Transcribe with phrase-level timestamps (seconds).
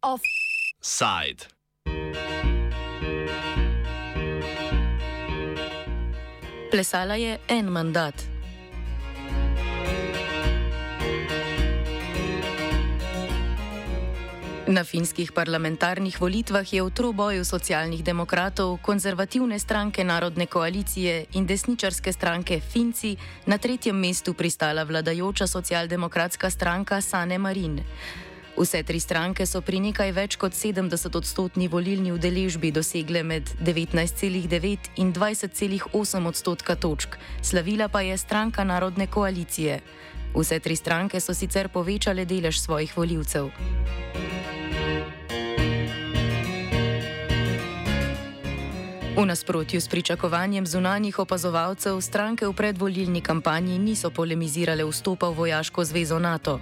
[0.00, 1.46] Offside.
[6.70, 8.29] Plesala je en mandat.
[14.70, 22.12] Na finskih parlamentarnih volitvah je v troboju socialnih demokratov, konzervativne stranke Narodne koalicije in desničarske
[22.12, 23.16] stranke Finci
[23.50, 27.82] na tretjem mestu pristala vladajoča socialdemokratska stranka Sane Marin.
[28.54, 35.02] Vse tri stranke so pri nekaj več kot 70 odstotni volilni udeležbi dosegle med 19,9
[35.02, 39.80] in 20,8 odstotka točk, slavila pa je stranka Narodne koalicije.
[40.34, 43.50] Vse tri stranke so sicer povečale delež svojih voljivcev.
[49.20, 55.84] V nasprotju s pričakovanjem zunanjih opazovalcev, stranke v predvolilni kampanji niso polemizirale vstopa v vojaško
[55.84, 56.56] zvezo NATO.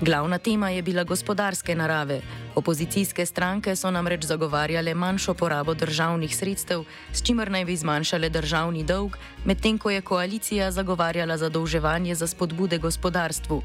[0.00, 2.20] Glavna tema je bila gospodarske narave.
[2.54, 8.84] Opozicijske stranke so namreč zagovarjale manjšo porabo državnih sredstev, s čimer naj bi zmanjšale državni
[8.84, 13.62] dolg, medtem ko je koalicija zagovarjala zadolževanje za spodbude gospodarstvu.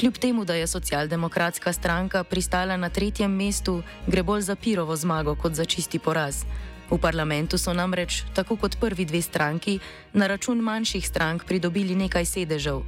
[0.00, 5.34] Kljub temu, da je socialdemokratska stranka pristala na tretjem mestu, gre bolj za pirovo zmago
[5.34, 6.44] kot za čisti poraz.
[6.90, 9.78] V parlamentu so namreč, tako kot prvi dve stranki,
[10.12, 12.82] na račun manjših strank pridobili nekaj sedežev.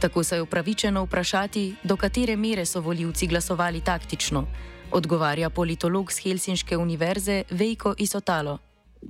[0.00, 4.46] Tako se je upravičeno vprašati, do katere mere so voljivci glasovali taktično,
[4.92, 8.58] odgovarja politolog z Helsinške univerze Vejko Isotalo.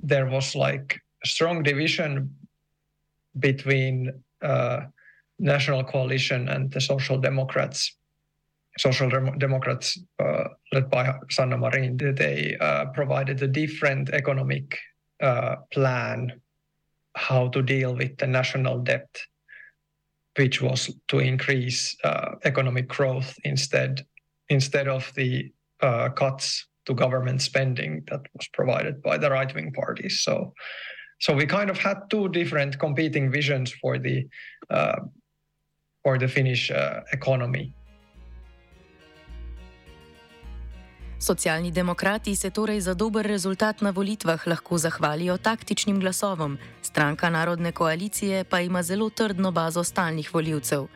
[0.08, 2.30] There was like strong division
[3.34, 4.08] between
[4.42, 4.82] uh,
[5.38, 7.92] National Coalition and the Social Democrats.
[8.78, 14.78] Social Dem- Democrats, uh, led by Sanna Marin, they uh, provided a different economic
[15.22, 16.40] uh, plan
[17.14, 19.08] how to deal with the national debt,
[20.36, 24.04] which was to increase uh, economic growth instead
[24.48, 25.50] instead of the
[25.80, 30.20] uh, cuts to government spending that was provided by the right wing parties.
[30.20, 30.54] So,
[31.18, 34.28] so we kind of had two different competing visions for the
[34.68, 35.00] uh,
[36.04, 36.70] for the Finnish
[37.12, 37.75] economy.
[41.18, 47.72] Socialni demokrati se torej za dober rezultat na volitvah lahko zahvalijo taktičnim glasovom, stranka Narodne
[47.72, 50.86] koalicije pa ima zelo trdno bazo stalnih voljivcev.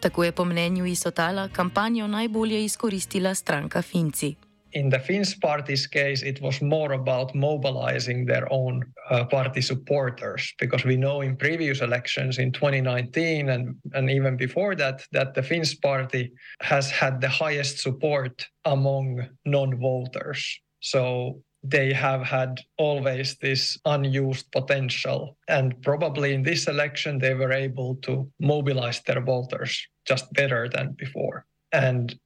[0.00, 4.45] Tako je po mnenju Isotala kampanjo najbolje izkoristila stranka Finci.
[4.72, 10.52] In the Finns party's case, it was more about mobilizing their own uh, party supporters
[10.58, 15.42] because we know in previous elections in 2019 and, and even before that, that the
[15.42, 20.60] Finns party has had the highest support among non voters.
[20.80, 25.36] So they have had always this unused potential.
[25.48, 30.92] And probably in this election, they were able to mobilize their voters just better than
[30.92, 31.44] before.
[31.72, 32.16] And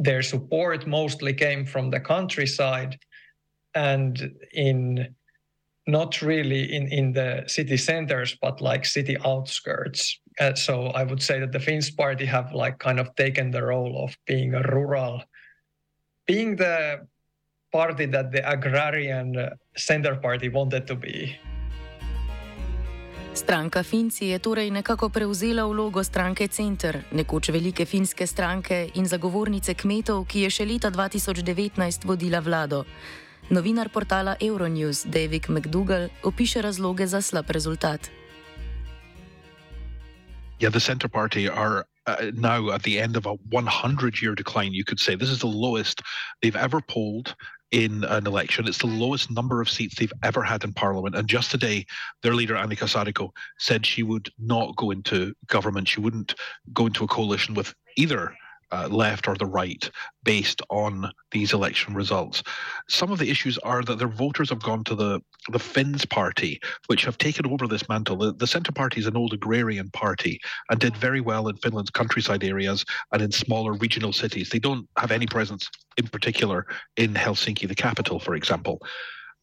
[0.00, 2.98] their support mostly came from the countryside
[3.74, 5.14] and in
[5.86, 10.18] not really in, in the city centers but like city outskirts.
[10.40, 13.62] Uh, so i would say that the finns party have like kind of taken the
[13.62, 15.22] role of being a rural
[16.26, 17.06] being the
[17.72, 21.36] party that the agrarian center party wanted to be
[23.34, 29.74] Stranka Finci je torej nekako prevzela vlogo stranke Center, nekoč velike finske stranke in zagovornice
[29.74, 32.84] kmetov, ki je še leta 2019 vodila vlado.
[33.50, 38.10] Novinar portala Euronews David McDougall opiše razloge za slab rezultat.
[40.58, 44.74] Yeah, the Centre Party are uh, now at the end of a 100 year decline,
[44.74, 45.14] you could say.
[45.14, 46.02] This is the lowest
[46.42, 47.34] they've ever polled
[47.70, 48.66] in an election.
[48.66, 51.14] It's the lowest number of seats they've ever had in Parliament.
[51.14, 51.86] And just today,
[52.22, 55.88] their leader, Annika Saarikko, said she would not go into government.
[55.88, 56.34] She wouldn't
[56.72, 58.34] go into a coalition with either
[58.72, 59.90] uh, left or the right
[60.24, 62.42] based on these election results.
[62.88, 65.20] Some of the issues are that their voters have gone to the,
[65.50, 68.16] the Finns party, which have taken over this mantle.
[68.16, 70.40] The, the Centre Party is an old agrarian party
[70.70, 74.50] and did very well in Finland's countryside areas and in smaller regional cities.
[74.50, 76.66] They don't have any presence in particular
[76.96, 78.80] in Helsinki, the capital, for example.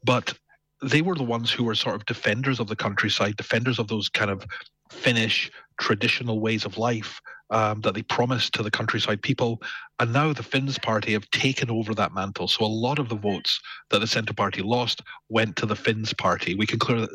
[0.03, 0.33] But
[0.81, 4.09] they were the ones who were sort of defenders of the countryside, defenders of those
[4.09, 4.45] kind of
[4.91, 9.61] Finnish traditional ways of life um, that they promised to the countryside people.
[9.99, 12.47] And now the Finns party have taken over that mantle.
[12.47, 13.59] So a lot of the votes
[13.89, 16.55] that the Centre Party lost went to the Finns party.
[16.55, 17.07] We can clear,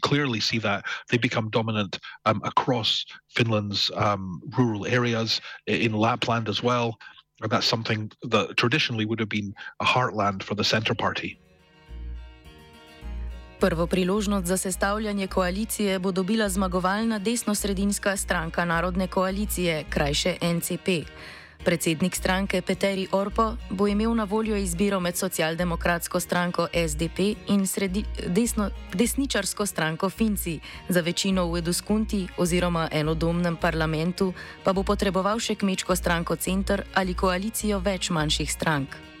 [0.00, 6.62] clearly see that they become dominant um, across Finland's um, rural areas, in Lapland as
[6.62, 6.98] well.
[7.42, 11.38] And that's something that traditionally would have been a heartland for the Centre Party.
[13.60, 20.88] Prvo priložnost za sestavljanje koalicije bo dobila zmagovalna desno-sredinska stranka Narodne koalicije, krajše NCP.
[21.64, 27.18] Predsednik stranke Peteri Orpo bo imel na voljo izbiro med socialdemokratsko stranko SDP
[27.48, 30.60] in sredi, desno, desničarsko stranko Finci.
[30.88, 34.32] Za večino v Eduskunti oziroma enodomnem parlamentu
[34.64, 39.15] pa bo potreboval še kmečko stranko Center ali koalicijo več manjših strank.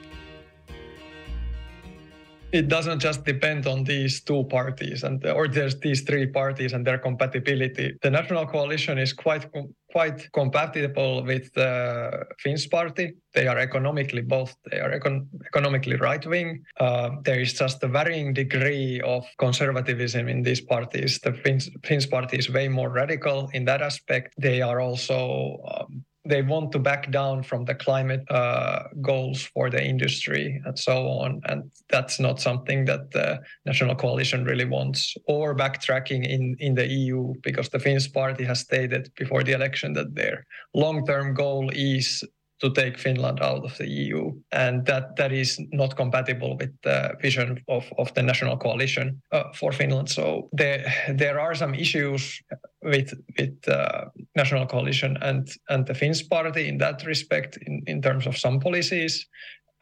[2.52, 6.86] It doesn't just depend on these two parties and or there's these three parties and
[6.86, 7.96] their compatibility.
[8.02, 9.46] The national coalition is quite
[9.90, 13.14] quite compatible with the Finns party.
[13.34, 16.64] They are economically both they are econ- economically right wing.
[16.78, 21.18] Uh, there is just a varying degree of conservatism in these parties.
[21.18, 24.34] The Finns, Finns party is way more radical in that aspect.
[24.38, 29.70] They are also um, they want to back down from the climate uh, goals for
[29.70, 31.40] the industry and so on.
[31.44, 35.14] And that's not something that the National Coalition really wants.
[35.26, 39.92] Or backtracking in, in the EU, because the Finns party has stated before the election
[39.94, 42.24] that their long term goal is
[42.60, 47.12] to take Finland out of the EU, and that that is not compatible with the
[47.20, 50.08] vision of, of the national coalition uh, for Finland.
[50.08, 52.42] So there there are some issues
[52.82, 58.00] with with uh, national coalition and and the Finns party in that respect in, in
[58.00, 59.26] terms of some policies.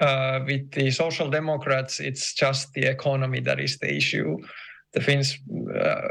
[0.01, 4.37] Uh, with the social democrats, it's just the economy that is the issue.
[4.93, 5.39] The Finns,
[5.73, 6.09] uh,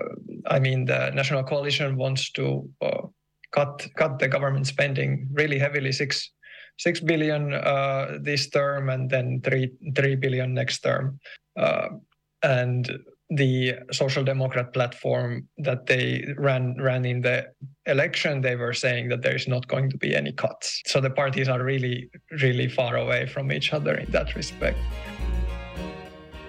[0.48, 3.08] I mean, the national coalition wants to uh,
[3.52, 6.32] cut cut the government spending really heavily, six
[6.78, 11.20] six billion uh, this term and then three three billion next term.
[11.56, 11.90] Uh,
[12.44, 12.92] and
[13.30, 17.46] the social democrat platform that they ran ran in the
[17.86, 21.10] election they were saying that there is not going to be any cuts so the
[21.10, 22.10] parties are really
[22.42, 24.78] really far away from each other in that respect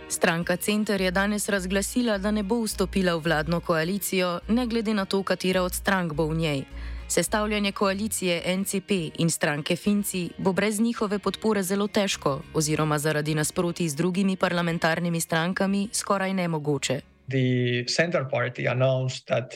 [0.09, 5.05] Stranka Center je danes razglasila, da ne bo vstopila v vladno koalicijo, ne glede na
[5.05, 6.61] to, katera od strank bo v njej.
[7.15, 13.89] Sestavljanje koalicije NCP in stranke Finci bo brez njihove podpore zelo težko, oziroma zaradi nasproti
[13.89, 17.01] z drugimi parlamentarnimi strankami skoraj nemogoče.
[17.31, 19.55] The center party announced that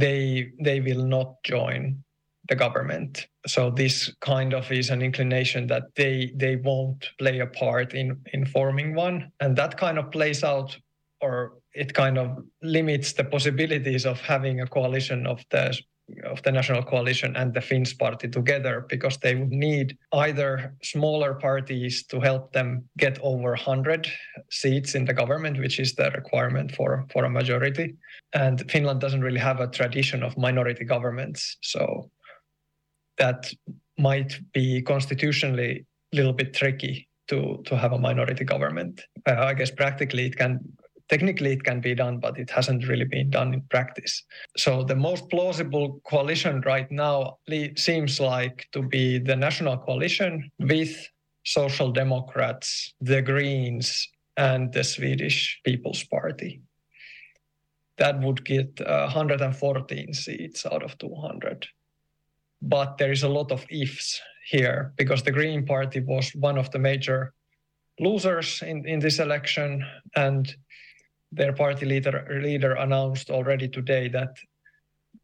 [0.00, 2.04] they they will not join
[2.48, 3.18] the government.
[3.46, 8.16] So this kind of is an inclination that they they won't play a part in
[8.32, 10.78] in forming one, and that kind of plays out,
[11.20, 12.28] or it kind of
[12.60, 15.82] limits the possibilities of having a coalition of the
[16.24, 21.34] of the national coalition and the Finns party together because they would need either smaller
[21.34, 24.10] parties to help them get over 100
[24.50, 27.94] seats in the government, which is the requirement for, for a majority.
[28.32, 31.56] And Finland doesn't really have a tradition of minority governments.
[31.62, 32.10] So
[33.18, 33.52] that
[33.98, 39.00] might be constitutionally a little bit tricky to, to have a minority government.
[39.26, 40.60] Uh, I guess practically it can
[41.12, 44.24] technically it can be done, but it hasn't really been done in practice.
[44.56, 47.36] So the most plausible coalition right now
[47.76, 50.94] seems like to be the national coalition with
[51.44, 56.62] Social Democrats, the Greens, and the Swedish People's Party.
[57.98, 61.66] That would get uh, 114 seats out of 200.
[62.62, 64.18] But there is a lot of ifs
[64.48, 67.34] here because the Green Party was one of the major
[68.00, 69.84] losers in, in this election.
[70.16, 70.56] And
[71.32, 74.36] their party leader leader announced already today that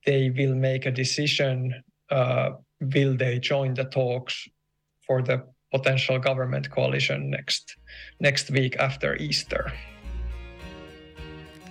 [0.07, 1.73] they will make a decision
[2.11, 2.50] uh,
[2.81, 4.49] will they join the talks
[5.07, 7.77] for the potential government coalition next
[8.21, 9.73] next week after Easter.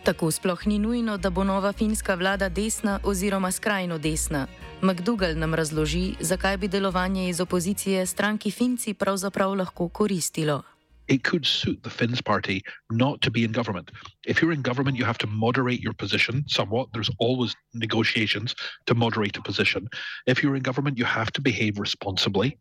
[0.03, 4.47] Tako sploh ni nujno, da bo nova finska vlada desna oziroma skrajno desna.
[4.81, 10.63] McDougall nam razloži, zakaj bi delovanje iz opozicije stranki Finci pravzaprav lahko koristilo.
[11.07, 13.91] It could suit the Finns party not to be in government.
[14.25, 16.89] If you're in government, you have to moderate your position somewhat.
[16.93, 18.55] There's always negotiations
[18.87, 19.87] to moderate a position.
[20.25, 22.57] If you're in government, you have to behave responsibly,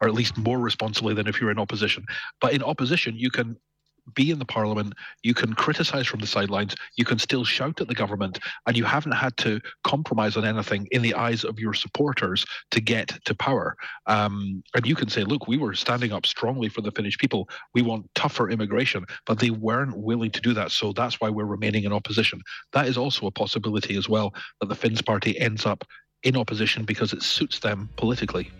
[0.00, 2.04] or at least more responsibly than if you're in opposition.
[2.40, 3.56] But in opposition, you can
[4.14, 7.88] be in the parliament, you can criticize from the sidelines, you can still shout at
[7.88, 11.74] the government, and you haven't had to compromise on anything in the eyes of your
[11.74, 13.76] supporters to get to power.
[14.06, 17.48] Um, and you can say, look, we were standing up strongly for the Finnish people.
[17.74, 20.70] We want tougher immigration, but they weren't willing to do that.
[20.70, 22.42] So that's why we're remaining in opposition.
[22.72, 25.84] That is also a possibility as well that the Finns party ends up
[26.22, 28.50] in opposition because it suits them politically.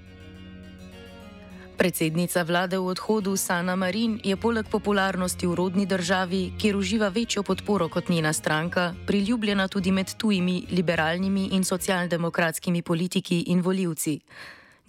[1.79, 7.45] Predsednica vlade v odhodu Sana Marin je poleg popularnosti v rodni državi, kjer uživa večjo
[7.47, 14.19] podporo kot njena stranka, priljubljena tudi med tujimi liberalnimi in socialdemokratskimi politiki in voljivci.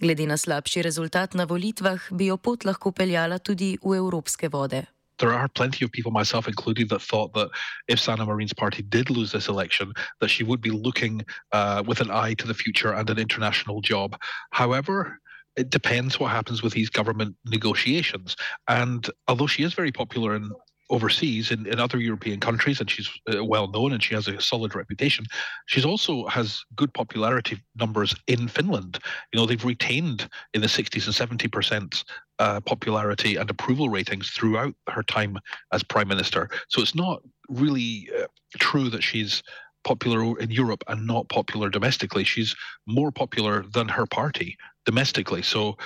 [0.00, 4.86] Glede na slabši rezultat na volitvah, bi jo pot lahko peljala tudi v evropske vode.
[5.20, 7.50] there are plenty of people, myself included, that thought that
[7.88, 12.00] if Sanna Marin's party did lose this election, that she would be looking uh, with
[12.00, 14.16] an eye to the future and an international job.
[14.50, 15.20] However,
[15.56, 18.36] it depends what happens with these government negotiations.
[18.68, 20.50] And although she is very popular in
[20.90, 24.40] overseas in, in other European countries, and she's uh, well known and she has a
[24.40, 25.24] solid reputation.
[25.66, 28.98] She's also has good popularity numbers in Finland.
[29.32, 32.04] You know, they've retained in the 60s and 70 percent
[32.38, 35.38] uh, popularity and approval ratings throughout her time
[35.72, 36.50] as prime minister.
[36.68, 38.26] So it's not really uh,
[38.58, 39.42] true that she's
[39.82, 42.24] popular in Europe and not popular domestically.
[42.24, 42.54] She's
[42.86, 45.42] more popular than her party domestically.
[45.42, 45.76] So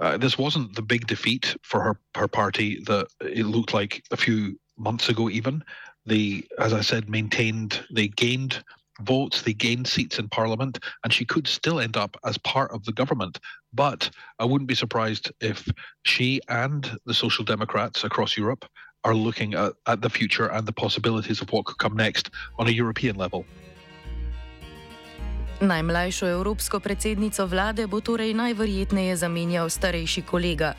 [0.00, 4.16] uh, this wasn't the big defeat for her her party that it looked like a
[4.16, 5.28] few months ago.
[5.28, 5.62] Even
[6.06, 8.64] they, as I said, maintained they gained
[9.02, 12.84] votes, they gained seats in parliament, and she could still end up as part of
[12.84, 13.38] the government.
[13.72, 15.66] But I wouldn't be surprised if
[16.04, 18.64] she and the Social Democrats across Europe
[19.04, 22.68] are looking at, at the future and the possibilities of what could come next on
[22.68, 23.44] a European level.
[25.62, 30.74] Najmlajšo evropsko predsednico vlade bo torej najverjetneje zamenjal starejši kolega.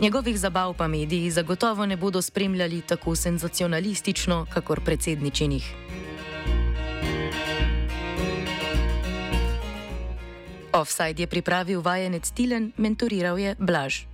[0.00, 5.74] Njegovih zabav pa mediji zagotovo ne bodo spremljali tako senzacionalistično, kakor predsedničinih.
[10.72, 14.11] Offside je pripravil vajenec Tilen, mentoriral je Blaž.